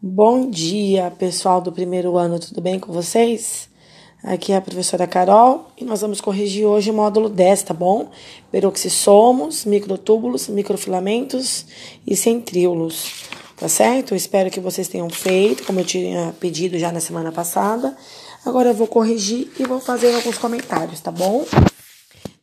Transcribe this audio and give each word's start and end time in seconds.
Bom 0.00 0.48
dia, 0.48 1.10
pessoal 1.18 1.60
do 1.60 1.72
primeiro 1.72 2.16
ano, 2.16 2.38
tudo 2.38 2.60
bem 2.60 2.78
com 2.78 2.92
vocês? 2.92 3.68
Aqui 4.22 4.52
é 4.52 4.56
a 4.56 4.60
professora 4.60 5.08
Carol 5.08 5.66
e 5.76 5.84
nós 5.84 6.02
vamos 6.02 6.20
corrigir 6.20 6.64
hoje 6.64 6.92
o 6.92 6.94
módulo 6.94 7.28
10, 7.28 7.64
tá 7.64 7.74
bom? 7.74 8.08
Peroxissomos, 8.52 9.64
microtúbulos, 9.64 10.46
microfilamentos 10.46 11.66
e 12.06 12.14
centríolos, 12.14 13.24
tá 13.56 13.68
certo? 13.68 14.12
Eu 14.12 14.16
espero 14.16 14.52
que 14.52 14.60
vocês 14.60 14.86
tenham 14.86 15.10
feito, 15.10 15.64
como 15.64 15.80
eu 15.80 15.84
tinha 15.84 16.32
pedido 16.38 16.78
já 16.78 16.92
na 16.92 17.00
semana 17.00 17.32
passada. 17.32 17.96
Agora 18.46 18.68
eu 18.68 18.74
vou 18.74 18.86
corrigir 18.86 19.50
e 19.58 19.64
vou 19.64 19.80
fazer 19.80 20.14
alguns 20.14 20.38
comentários, 20.38 21.00
tá 21.00 21.10
bom? 21.10 21.44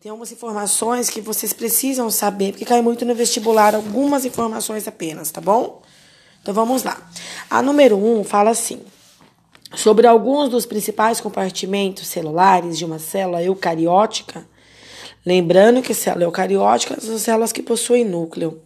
Tem 0.02 0.10
algumas 0.10 0.34
informações 0.34 1.10
que 1.10 1.22
vocês 1.22 1.54
precisam 1.54 2.12
saber, 2.12 2.52
porque 2.52 2.66
cai 2.66 2.82
muito 2.82 3.06
no 3.06 3.16
vestibular 3.16 3.74
algumas 3.74 4.26
informações 4.26 4.86
apenas, 4.90 5.32
tá 5.32 5.40
bom? 5.40 5.82
Então 6.46 6.54
vamos 6.54 6.84
lá. 6.84 6.96
A 7.50 7.60
número 7.60 7.98
1 7.98 8.20
um 8.20 8.24
fala 8.24 8.52
assim: 8.52 8.80
sobre 9.74 10.06
alguns 10.06 10.48
dos 10.48 10.64
principais 10.64 11.20
compartimentos 11.20 12.08
celulares 12.08 12.78
de 12.78 12.86
uma 12.86 13.00
célula 13.00 13.42
eucariótica. 13.42 14.48
Lembrando 15.26 15.82
que 15.82 15.92
célula 15.92 16.26
eucariótica 16.26 17.02
são 17.02 17.18
células 17.18 17.52
que 17.52 17.64
possuem 17.64 18.06
núcleo. 18.06 18.62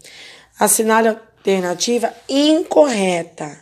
Assinale 0.59 1.07
a 1.07 1.11
alternativa 1.11 2.13
incorreta. 2.27 3.57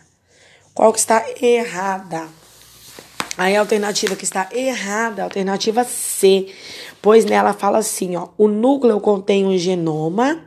Qual 0.74 0.92
que 0.92 0.98
está 0.98 1.24
errada? 1.40 2.26
Aí 3.38 3.54
a 3.54 3.60
alternativa 3.60 4.16
que 4.16 4.24
está 4.24 4.48
errada, 4.52 5.22
a 5.22 5.26
alternativa 5.26 5.84
C, 5.84 6.48
pois 7.00 7.24
nela 7.24 7.52
fala 7.52 7.78
assim, 7.78 8.16
ó, 8.16 8.30
o 8.36 8.48
núcleo 8.48 8.98
contém 8.98 9.46
um 9.46 9.56
genoma 9.56 10.44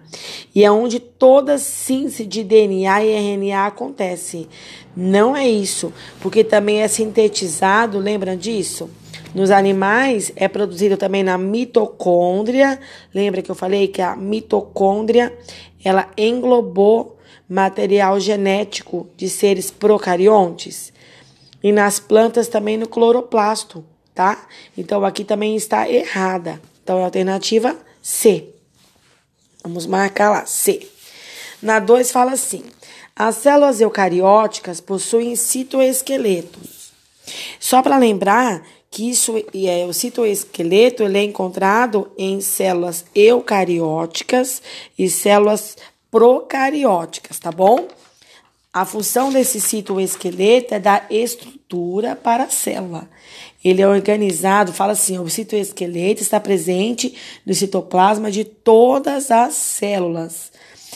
e 0.53 0.65
é 0.65 0.69
onde 0.69 0.99
toda 0.99 1.57
síntese 1.57 2.25
de 2.25 2.43
DNA 2.43 3.05
e 3.05 3.13
RNA 3.13 3.65
acontece. 3.65 4.49
Não 4.93 5.33
é 5.33 5.47
isso, 5.47 5.93
porque 6.19 6.43
também 6.43 6.81
é 6.81 6.87
sintetizado, 6.89 7.97
lembram 7.97 8.35
disso? 8.35 8.89
Nos 9.33 9.51
animais 9.51 10.33
é 10.35 10.49
produzido 10.49 10.97
também 10.97 11.23
na 11.23 11.37
mitocôndria. 11.37 12.77
Lembra 13.15 13.41
que 13.41 13.49
eu 13.49 13.55
falei 13.55 13.87
que 13.87 14.01
a 14.01 14.17
mitocôndria 14.17 15.31
ela 15.81 16.09
englobou 16.17 17.17
material 17.47 18.19
genético 18.19 19.07
de 19.15 19.29
seres 19.29 19.71
procariontes? 19.71 20.90
E 21.63 21.71
nas 21.71 21.99
plantas 21.99 22.47
também 22.47 22.77
no 22.77 22.87
cloroplasto, 22.87 23.85
tá? 24.15 24.47
Então 24.77 25.05
aqui 25.05 25.23
também 25.23 25.55
está 25.55 25.89
errada. 25.89 26.61
Então 26.83 26.97
é 26.97 27.01
a 27.01 27.05
alternativa 27.05 27.77
C. 28.01 28.49
Vamos 29.63 29.85
marcar 29.85 30.31
lá, 30.31 30.45
C. 30.45 30.87
Na 31.61 31.79
2 31.79 32.11
fala 32.11 32.31
assim: 32.31 32.63
as 33.15 33.35
células 33.35 33.79
eucarióticas 33.79 34.81
possuem 34.81 35.35
citoesqueletos. 35.35 36.91
Só 37.59 37.81
para 37.81 37.97
lembrar 37.97 38.65
que 38.89 39.09
isso 39.09 39.35
é 39.53 39.85
o 39.85 39.93
citoesqueleto, 39.93 41.03
ele 41.03 41.17
é 41.17 41.23
encontrado 41.23 42.11
em 42.17 42.41
células 42.41 43.05
eucarióticas 43.15 44.61
e 44.97 45.09
células 45.09 45.77
procarióticas, 46.09 47.39
tá 47.39 47.51
bom? 47.51 47.87
A 48.73 48.85
função 48.85 49.33
desse 49.33 49.59
citoesqueleto 49.59 50.73
é 50.73 50.79
dar 50.79 51.05
estrutura 51.09 52.15
para 52.15 52.45
a 52.45 52.49
célula. 52.49 53.09
Ele 53.61 53.81
é 53.81 53.87
organizado, 53.87 54.71
fala 54.71 54.93
assim, 54.93 55.19
o 55.19 55.27
citoesqueleto 55.27 56.21
está 56.21 56.39
presente 56.39 57.13
no 57.45 57.53
citoplasma 57.53 58.31
de 58.31 58.45
todas 58.45 59.29
as 59.29 59.55
células. 59.55 60.53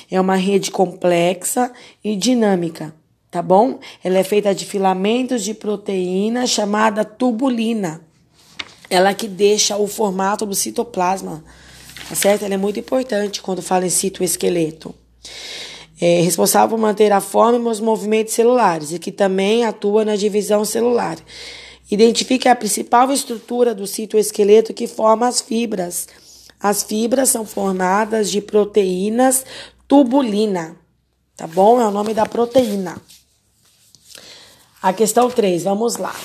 É 0.09 0.21
uma 0.21 0.37
rede 0.37 0.71
complexa 0.71 1.69
e 2.01 2.15
dinâmica, 2.15 2.95
tá 3.29 3.41
bom? 3.41 3.77
Ela 4.01 4.19
é 4.19 4.23
feita 4.23 4.55
de 4.55 4.63
filamentos 4.65 5.43
de 5.43 5.53
proteína 5.53 6.47
chamada 6.47 7.03
tubulina. 7.03 7.99
Ela 8.89 9.13
que 9.13 9.27
deixa 9.27 9.75
o 9.75 9.85
formato 9.85 10.45
do 10.45 10.55
citoplasma, 10.55 11.43
tá 12.07 12.15
certo? 12.15 12.45
Ela 12.45 12.53
é 12.53 12.57
muito 12.57 12.79
importante 12.79 13.41
quando 13.41 13.61
fala 13.61 13.85
em 13.85 13.89
citoesqueleto 13.89 14.95
é 15.99 16.21
responsável 16.21 16.77
por 16.77 16.81
manter 16.81 17.11
a 17.11 17.21
forma 17.21 17.69
e 17.69 17.71
os 17.71 17.79
movimentos 17.79 18.33
celulares 18.33 18.91
e 18.91 18.99
que 18.99 19.11
também 19.11 19.65
atua 19.65 20.03
na 20.03 20.15
divisão 20.15 20.65
celular. 20.65 21.17
Identifique 21.89 22.47
a 22.47 22.55
principal 22.55 23.11
estrutura 23.11 23.73
do 23.73 23.85
citoesqueleto 23.85 24.73
que 24.73 24.87
forma 24.87 25.27
as 25.27 25.39
fibras. 25.39 26.07
As 26.59 26.83
fibras 26.83 27.29
são 27.29 27.45
formadas 27.45 28.29
de 28.29 28.41
proteínas 28.41 29.45
tubulina, 29.87 30.75
tá 31.37 31.45
bom? 31.47 31.79
É 31.79 31.85
o 31.85 31.91
nome 31.91 32.13
da 32.13 32.25
proteína. 32.25 32.99
A 34.81 34.91
questão 34.93 35.29
3, 35.29 35.63
vamos 35.63 35.97
lá. 35.97 36.15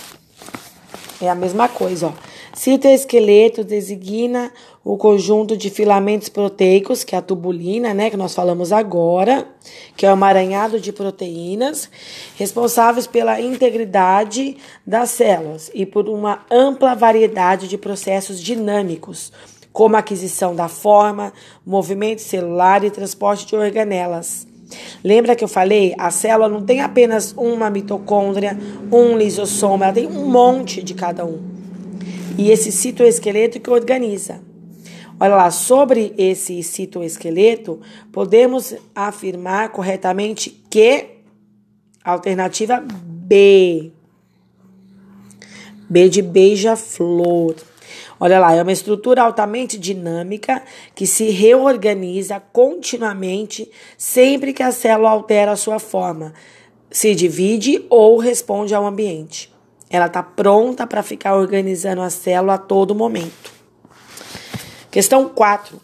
É 1.20 1.28
a 1.28 1.34
mesma 1.34 1.68
coisa, 1.68 2.08
ó. 2.08 2.29
Citoesqueleto 2.60 3.64
designa 3.64 4.52
o 4.84 4.98
conjunto 4.98 5.56
de 5.56 5.70
filamentos 5.70 6.28
proteicos, 6.28 7.02
que 7.02 7.14
é 7.14 7.18
a 7.18 7.22
tubulina, 7.22 7.94
né, 7.94 8.10
que 8.10 8.18
nós 8.18 8.34
falamos 8.34 8.70
agora, 8.70 9.48
que 9.96 10.04
é 10.04 10.10
o 10.10 10.12
emaranhado 10.12 10.78
de 10.78 10.92
proteínas, 10.92 11.88
responsáveis 12.36 13.06
pela 13.06 13.40
integridade 13.40 14.58
das 14.86 15.08
células 15.08 15.70
e 15.72 15.86
por 15.86 16.06
uma 16.06 16.44
ampla 16.50 16.94
variedade 16.94 17.66
de 17.66 17.78
processos 17.78 18.38
dinâmicos, 18.38 19.32
como 19.72 19.96
a 19.96 20.00
aquisição 20.00 20.54
da 20.54 20.68
forma, 20.68 21.32
movimento 21.64 22.20
celular 22.20 22.84
e 22.84 22.90
transporte 22.90 23.46
de 23.46 23.56
organelas. 23.56 24.46
Lembra 25.02 25.34
que 25.34 25.42
eu 25.42 25.48
falei? 25.48 25.94
A 25.96 26.10
célula 26.10 26.46
não 26.46 26.62
tem 26.62 26.82
apenas 26.82 27.32
uma 27.38 27.70
mitocôndria, 27.70 28.54
um 28.92 29.16
lisossomo, 29.16 29.82
ela 29.82 29.94
tem 29.94 30.06
um 30.06 30.26
monte 30.26 30.82
de 30.82 30.92
cada 30.92 31.24
um 31.24 31.49
e 32.40 32.50
esse 32.50 32.72
citoesqueleto 32.72 33.60
que 33.60 33.68
organiza. 33.68 34.40
Olha 35.20 35.36
lá, 35.36 35.50
sobre 35.50 36.14
esse 36.16 36.62
citoesqueleto, 36.62 37.78
podemos 38.10 38.74
afirmar 38.94 39.68
corretamente 39.68 40.48
que 40.70 41.18
alternativa 42.02 42.82
B. 42.82 43.90
B 45.90 46.08
de 46.08 46.22
beija-flor. 46.22 47.56
Olha 48.18 48.40
lá, 48.40 48.54
é 48.54 48.62
uma 48.62 48.72
estrutura 48.72 49.22
altamente 49.22 49.78
dinâmica 49.78 50.62
que 50.94 51.06
se 51.06 51.28
reorganiza 51.28 52.40
continuamente 52.40 53.70
sempre 53.98 54.54
que 54.54 54.62
a 54.62 54.72
célula 54.72 55.10
altera 55.10 55.52
a 55.52 55.56
sua 55.56 55.78
forma, 55.78 56.32
se 56.90 57.14
divide 57.14 57.84
ou 57.90 58.16
responde 58.16 58.74
ao 58.74 58.86
ambiente. 58.86 59.52
Ela 59.90 60.06
está 60.06 60.22
pronta 60.22 60.86
para 60.86 61.02
ficar 61.02 61.34
organizando 61.34 62.00
a 62.00 62.08
célula 62.08 62.54
a 62.54 62.58
todo 62.58 62.94
momento. 62.94 63.52
Questão 64.88 65.28
4. 65.28 65.80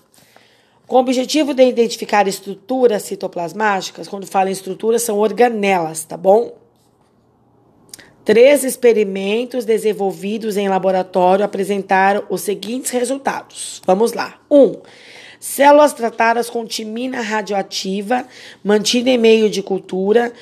Com 0.87 0.97
o 0.97 1.01
objetivo 1.01 1.53
de 1.53 1.65
identificar 1.65 2.29
estruturas 2.29 3.03
citoplasmáticas, 3.03 4.07
quando 4.07 4.25
falo 4.25 4.49
em 4.49 4.53
estruturas, 4.53 5.03
são 5.03 5.19
organelas, 5.19 6.05
tá 6.05 6.17
bom? 6.17 6.57
Três 8.25 8.63
experimentos 8.63 9.65
desenvolvidos 9.65 10.57
em 10.57 10.69
laboratório 10.69 11.45
apresentaram 11.45 12.25
os 12.29 12.41
seguintes 12.43 12.91
resultados. 12.91 13.83
Vamos 13.85 14.13
lá. 14.13 14.41
1. 14.49 14.61
Um, 14.61 14.77
células 15.39 15.93
tratadas 15.93 16.51
com 16.51 16.65
timina 16.65 17.21
radioativa, 17.21 18.25
mantida 18.65 19.11
em 19.11 19.19
meio 19.19 19.49
de 19.49 19.63
cultura, 19.63 20.33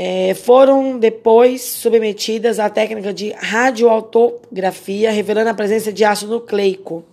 é, 0.00 0.32
foram 0.32 0.96
depois 0.96 1.60
submetidas 1.60 2.60
à 2.60 2.70
técnica 2.70 3.12
de 3.12 3.32
radioautografia, 3.32 5.10
revelando 5.10 5.50
a 5.50 5.54
presença 5.54 5.92
de 5.92 6.04
ácido 6.04 6.34
nucleico. 6.34 7.04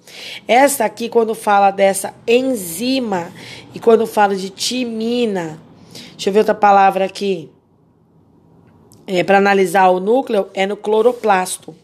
Essa 0.48 0.86
aqui, 0.86 1.10
quando 1.10 1.34
fala 1.34 1.72
dessa 1.72 2.14
enzima 2.28 3.34
e 3.74 3.80
quando 3.80 4.06
fala 4.06 4.36
de 4.36 4.52
timina, 4.52 5.60
deixa 6.12 6.30
eu 6.30 6.34
ver 6.34 6.40
outra 6.40 6.54
palavra 6.54 7.06
aqui, 7.06 7.50
é, 9.08 9.24
para 9.24 9.40
analisar 9.40 9.90
o 9.90 10.00
núcleo, 10.00 10.48
é 10.54 10.68
no 10.68 10.78
cloroplasto. 10.78 11.76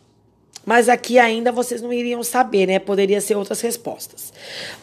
Mas 0.64 0.88
aqui 0.88 1.18
ainda 1.18 1.52
vocês 1.52 1.82
não 1.82 1.92
iriam 1.92 2.22
saber, 2.22 2.68
né? 2.68 2.78
Poderia 2.78 3.20
ser 3.20 3.36
outras 3.36 3.60
respostas. 3.62 4.32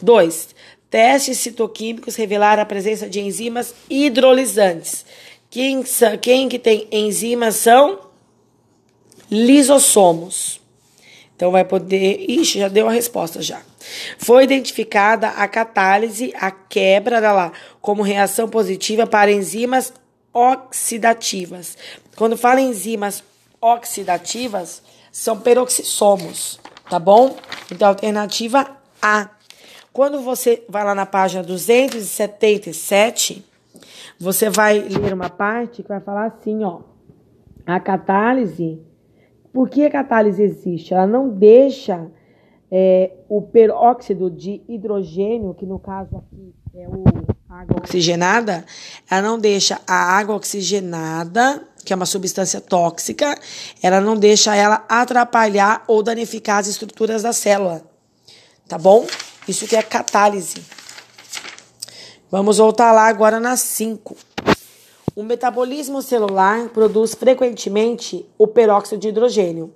2. 0.03 0.49
Testes 0.91 1.39
citoquímicos 1.39 2.17
revelaram 2.17 2.61
a 2.61 2.67
presença 2.67 3.09
de 3.09 3.21
enzimas 3.21 3.73
hidrolisantes 3.89 5.05
quem, 5.51 5.85
quem 6.21 6.49
que 6.49 6.59
tem 6.59 6.87
enzimas 6.91 7.57
são 7.57 8.01
lisossomos. 9.31 10.61
Então 11.35 11.53
vai 11.53 11.65
poder. 11.65 12.25
Ixi, 12.29 12.59
já 12.59 12.69
deu 12.69 12.89
a 12.89 12.93
resposta 12.93 13.41
já. 13.41 13.63
Foi 14.19 14.45
identificada 14.45 15.29
a 15.29 15.47
catálise, 15.47 16.35
a 16.37 16.51
quebra, 16.51 17.19
olha 17.19 17.33
lá, 17.33 17.53
como 17.81 18.03
reação 18.03 18.49
positiva 18.49 19.07
para 19.07 19.31
enzimas 19.31 19.93
oxidativas. 20.33 21.79
Quando 22.17 22.37
fala 22.37 22.61
enzimas 22.61 23.23
oxidativas, 23.61 24.83
são 25.13 25.39
peroxissomos, 25.41 26.59
tá 26.91 26.99
bom? 26.99 27.37
Então, 27.71 27.89
alternativa 27.89 28.77
A. 29.01 29.29
Quando 29.93 30.21
você 30.21 30.65
vai 30.69 30.85
lá 30.85 30.95
na 30.95 31.07
página 31.07 31.43
277, 31.43 33.45
você 34.19 34.51
vai 34.51 34.81
ler 34.81 35.13
uma 35.13 35.31
parte 35.31 35.83
que 35.83 35.89
vai 35.89 36.01
falar 36.01 36.27
assim, 36.27 36.65
ó. 36.65 36.81
A 37.67 37.79
catálise, 37.79 38.81
por 39.53 39.69
que 39.69 39.85
a 39.85 39.91
catálise 39.91 40.43
existe? 40.43 40.95
Ela 40.95 41.07
não 41.07 41.29
deixa 41.29 42.11
é, 42.71 43.13
o 43.29 43.43
peróxido 43.43 44.31
de 44.31 44.63
hidrogênio, 44.69 45.55
que 45.55 45.67
no 45.67 45.79
caso 45.79 46.17
aqui 46.17 46.55
é 46.75 46.89
o 46.89 47.05
água 47.49 47.79
oxigenada, 47.79 48.65
ela 49.11 49.23
não 49.23 49.39
deixa 49.39 49.81
a 49.87 50.19
água 50.19 50.37
oxigenada, 50.37 51.67
que 51.83 51.93
é 51.93 51.97
uma 51.97 52.05
substância 52.05 52.61
tóxica, 52.61 53.39
ela 53.83 54.01
não 54.01 54.17
deixa 54.17 54.55
ela 54.55 54.85
atrapalhar 54.89 55.83
ou 55.89 56.03
danificar 56.03 56.59
as 56.59 56.67
estruturas 56.67 57.23
da 57.23 57.33
célula. 57.33 57.83
Tá 58.69 58.77
bom? 58.77 59.07
Isso 59.49 59.67
que 59.67 59.75
é 59.75 59.83
catálise. 59.83 60.63
Vamos 62.31 62.59
voltar 62.59 62.93
lá 62.93 63.09
agora 63.09 63.41
na 63.41 63.57
5. 63.57 64.15
O 65.17 65.23
metabolismo 65.23 66.03
celular 66.03 66.69
produz 66.69 67.15
frequentemente 67.15 68.29
o 68.37 68.47
peróxido 68.47 69.01
de 69.01 69.09
hidrogênio. 69.09 69.73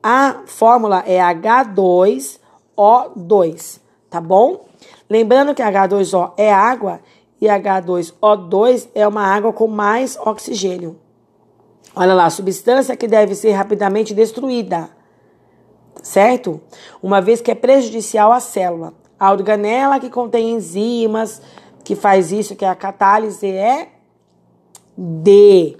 A 0.00 0.42
fórmula 0.46 1.02
é 1.04 1.18
H2O2, 1.18 3.80
tá 4.08 4.20
bom? 4.20 4.64
Lembrando 5.10 5.56
que 5.56 5.62
H2O 5.62 6.34
é 6.36 6.52
água 6.52 7.00
e 7.40 7.46
H2O2 7.46 8.88
é 8.94 9.08
uma 9.08 9.24
água 9.24 9.52
com 9.52 9.66
mais 9.66 10.16
oxigênio. 10.16 11.00
Olha 11.96 12.14
lá, 12.14 12.30
substância 12.30 12.96
que 12.96 13.08
deve 13.08 13.34
ser 13.34 13.50
rapidamente 13.50 14.14
destruída, 14.14 14.88
certo? 16.00 16.60
Uma 17.02 17.20
vez 17.20 17.40
que 17.40 17.50
é 17.50 17.56
prejudicial 17.56 18.30
à 18.30 18.38
célula. 18.38 18.94
A 19.18 19.32
organela 19.32 19.98
que 20.00 20.10
contém 20.10 20.50
enzimas, 20.50 21.40
que 21.84 21.94
faz 21.96 22.32
isso, 22.32 22.56
que 22.56 22.64
é 22.64 22.68
a 22.68 22.74
catálise, 22.74 23.46
é 23.46 23.88
D. 24.96 25.76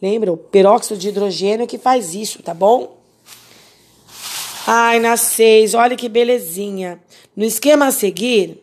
Lembra? 0.00 0.32
O 0.32 0.36
peróxido 0.36 0.98
de 0.98 1.08
hidrogênio 1.08 1.66
que 1.66 1.78
faz 1.78 2.14
isso, 2.14 2.42
tá 2.42 2.52
bom? 2.52 2.96
Ai, 4.66 4.98
na 4.98 5.16
6, 5.16 5.74
olha 5.74 5.96
que 5.96 6.08
belezinha. 6.08 7.00
No 7.36 7.44
esquema 7.44 7.86
a 7.86 7.92
seguir, 7.92 8.62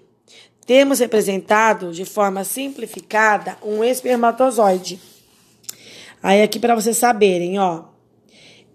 temos 0.65 0.99
representado 0.99 1.91
de 1.91 2.05
forma 2.05 2.43
simplificada 2.43 3.57
um 3.63 3.83
espermatozoide. 3.83 4.99
Aí 6.21 6.41
aqui 6.41 6.59
para 6.59 6.75
vocês 6.75 6.97
saberem, 6.97 7.59
ó, 7.59 7.83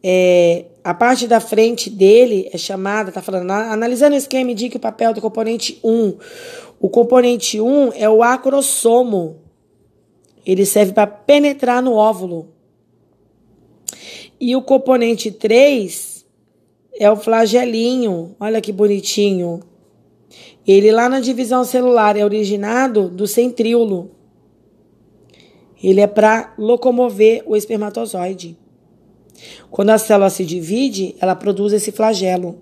é, 0.02 0.66
a 0.84 0.94
parte 0.94 1.26
da 1.26 1.40
frente 1.40 1.90
dele 1.90 2.48
é 2.52 2.58
chamada, 2.58 3.10
tá 3.10 3.20
falando, 3.20 3.50
analisando 3.50 4.14
o 4.14 4.18
esquema, 4.18 4.50
indique 4.50 4.76
o 4.76 4.80
papel 4.80 5.12
do 5.12 5.20
componente 5.20 5.78
1. 5.82 6.16
O 6.80 6.88
componente 6.88 7.60
1 7.60 7.92
é 7.94 8.08
o 8.08 8.22
acrossomo. 8.22 9.40
Ele 10.46 10.64
serve 10.64 10.92
para 10.92 11.06
penetrar 11.06 11.82
no 11.82 11.94
óvulo. 11.94 12.48
E 14.40 14.54
o 14.54 14.62
componente 14.62 15.30
3 15.30 16.24
é 16.94 17.10
o 17.10 17.16
flagelinho. 17.16 18.36
Olha 18.38 18.60
que 18.60 18.72
bonitinho. 18.72 19.60
Ele 20.66 20.92
lá 20.92 21.08
na 21.08 21.20
divisão 21.20 21.64
celular 21.64 22.16
é 22.16 22.24
originado 22.24 23.08
do 23.08 23.26
centríolo. 23.26 24.10
Ele 25.82 26.00
é 26.00 26.06
para 26.06 26.54
locomover 26.58 27.42
o 27.46 27.56
espermatozoide. 27.56 28.56
Quando 29.70 29.90
a 29.90 29.98
célula 29.98 30.30
se 30.30 30.44
divide, 30.44 31.14
ela 31.20 31.34
produz 31.34 31.72
esse 31.72 31.92
flagelo. 31.92 32.60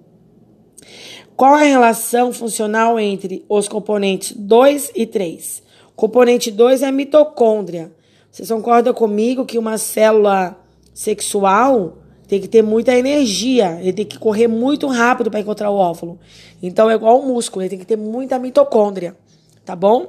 Qual 1.36 1.52
a 1.52 1.58
relação 1.58 2.32
funcional 2.32 2.98
entre 2.98 3.44
os 3.46 3.68
componentes 3.68 4.32
2 4.34 4.92
e 4.94 5.06
3? 5.06 5.62
Componente 5.94 6.50
2 6.50 6.82
é 6.82 6.86
a 6.86 6.92
mitocôndria. 6.92 7.92
Vocês 8.32 8.50
concordam 8.50 8.94
comigo 8.94 9.44
que 9.44 9.58
uma 9.58 9.76
célula 9.76 10.58
sexual 10.94 11.98
tem 12.26 12.40
que 12.40 12.48
ter 12.48 12.62
muita 12.62 12.94
energia, 12.94 13.78
ele 13.82 13.92
tem 13.92 14.06
que 14.06 14.18
correr 14.18 14.48
muito 14.48 14.86
rápido 14.86 15.30
para 15.30 15.40
encontrar 15.40 15.68
o 15.68 15.76
óvulo. 15.76 16.18
Então 16.62 16.88
é 16.88 16.94
igual 16.94 17.20
o 17.20 17.26
músculo, 17.26 17.62
ele 17.62 17.68
tem 17.68 17.78
que 17.78 17.86
ter 17.86 17.98
muita 17.98 18.38
mitocôndria, 18.38 19.14
tá 19.62 19.76
bom? 19.76 20.06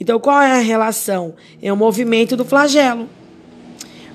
Então 0.00 0.18
qual 0.18 0.40
é 0.40 0.52
a 0.52 0.62
relação? 0.62 1.34
É 1.60 1.70
o 1.70 1.76
movimento 1.76 2.38
do 2.38 2.44
flagelo. 2.44 3.06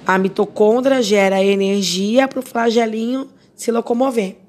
A 0.03 0.17
mitocôndria 0.17 0.99
gera 1.03 1.43
energia 1.43 2.27
para 2.27 2.39
o 2.39 2.43
flagelinho 2.43 3.27
se 3.55 3.71
locomover 3.71 4.44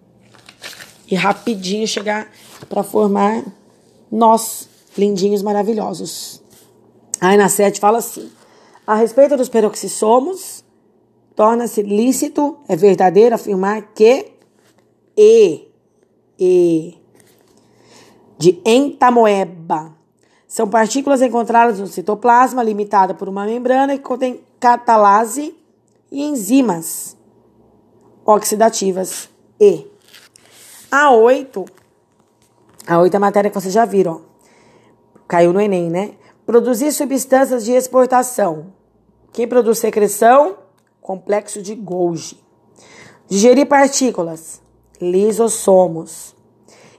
e 1.10 1.14
rapidinho 1.14 1.86
chegar 1.86 2.30
para 2.68 2.82
formar 2.82 3.44
nós, 4.10 4.68
lindinhos 4.96 5.42
maravilhosos. 5.42 6.42
Aí 7.20 7.36
na 7.36 7.48
7 7.48 7.80
fala 7.80 7.98
assim: 7.98 8.30
a 8.86 8.94
respeito 8.94 9.36
dos 9.36 9.48
peroxissomos, 9.48 10.64
torna-se 11.34 11.82
lícito, 11.82 12.58
é 12.68 12.76
verdadeiro 12.76 13.34
afirmar 13.34 13.82
que 13.94 14.32
e, 15.16 15.68
e 16.38 16.98
de 18.38 18.60
entamoeba 18.64 19.96
são 20.46 20.68
partículas 20.68 21.20
encontradas 21.22 21.80
no 21.80 21.86
citoplasma, 21.86 22.62
limitada 22.62 23.14
por 23.14 23.28
uma 23.28 23.44
membrana 23.44 23.96
que 23.96 24.02
contém 24.02 24.40
catalase 24.60 25.54
e 26.10 26.22
enzimas 26.22 27.16
oxidativas 28.24 29.28
E. 29.60 29.86
A 30.98 31.10
8, 31.10 31.66
a 32.86 32.98
8 32.98 33.12
é 33.12 33.16
a 33.18 33.20
matéria 33.20 33.50
que 33.50 33.60
vocês 33.60 33.74
já 33.74 33.84
viram, 33.84 34.12
ó. 34.14 34.20
caiu 35.28 35.52
no 35.52 35.60
Enem, 35.60 35.90
né? 35.90 36.14
Produzir 36.46 36.90
substâncias 36.90 37.66
de 37.66 37.72
exportação. 37.72 38.72
Quem 39.30 39.46
produz 39.46 39.78
secreção 39.78 40.56
complexo 41.02 41.60
de 41.60 41.74
Golgi. 41.74 42.42
Digerir 43.28 43.66
partículas, 43.66 44.62
lisossomos. 44.98 46.34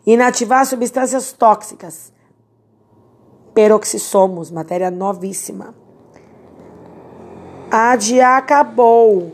Inativar 0.05 0.63
substâncias 0.67 1.33
tóxicas, 1.33 2.13
peroxissomos, 3.51 4.51
matéria 4.51 4.91
novíssima. 4.91 5.73
Adi 7.71 8.21
acabou. 8.21 9.33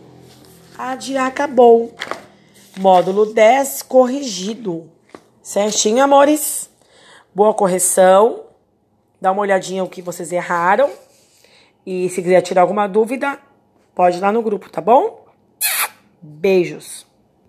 Módulo 2.77 3.33
10 3.33 3.83
corrigido. 3.83 4.89
Certinho, 5.41 6.03
amores? 6.03 6.69
Boa 7.33 7.53
correção. 7.53 8.43
Dá 9.21 9.31
uma 9.31 9.41
olhadinha 9.41 9.83
o 9.83 9.89
que 9.89 10.01
vocês 10.01 10.31
erraram. 10.31 10.89
E 11.85 12.09
se 12.09 12.21
quiser 12.21 12.41
tirar 12.41 12.61
alguma 12.61 12.87
dúvida, 12.87 13.39
Pode 13.95 14.17
ir 14.17 14.21
lá 14.21 14.31
no 14.31 14.41
grupo, 14.41 14.71
tá 14.71 14.81
bom? 14.81 15.23
Beijos. 16.19 17.05